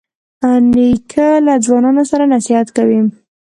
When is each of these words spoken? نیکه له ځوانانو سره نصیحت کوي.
نیکه 0.73 1.27
له 1.45 1.53
ځوانانو 1.65 2.03
سره 2.11 2.23
نصیحت 2.33 2.67
کوي. 2.77 3.01